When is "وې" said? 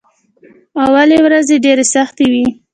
2.31-2.45